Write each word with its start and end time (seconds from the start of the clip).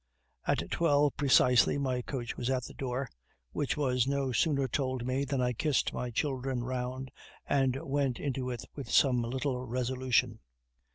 At 0.47 0.63
twelve 0.71 1.15
precisely 1.15 1.77
my 1.77 2.01
coach 2.01 2.35
was 2.35 2.49
at 2.49 2.63
the 2.63 2.73
door, 2.73 3.07
which 3.51 3.77
was 3.77 4.07
no 4.07 4.31
sooner 4.31 4.67
told 4.67 5.05
me 5.05 5.25
than 5.25 5.41
I 5.41 5.53
kissed 5.53 5.93
my 5.93 6.09
children 6.09 6.63
round, 6.63 7.11
and 7.45 7.75
went 7.83 8.17
into 8.19 8.49
it 8.49 8.65
with 8.75 8.89
some 8.89 9.21
little 9.21 9.63
resolution. 9.63 10.39